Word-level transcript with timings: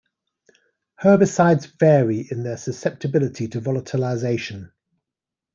Herbicides 0.99 1.77
vary 1.77 2.25
in 2.31 2.41
their 2.41 2.57
susceptibility 2.57 3.47
to 3.49 3.61
volatilisation. 3.61 4.71